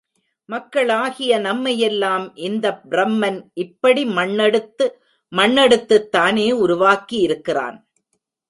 மக்களாகிய 0.49 1.33
நம்மை 1.39 1.73
யெல்லாம் 1.81 2.25
இந்தப் 2.39 2.81
பிரமன் 2.89 3.39
இப்படி 3.63 4.03
மண்ணெடுத்து 4.17 4.87
மண் 5.31 5.55
எடுத்துத்தானே 5.57 6.47
உருவாக்கியிருக்கிறான்! 6.63 7.79